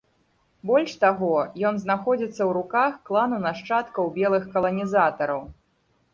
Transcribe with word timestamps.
Больш 0.69 0.91
таго, 1.03 1.29
ён 1.71 1.77
знаходзіцца 1.83 2.37
ў 2.45 2.49
руках 2.57 2.97
клану 3.11 3.37
нашчадкаў 3.47 4.11
белых 4.19 4.43
каланізатараў. 4.59 5.41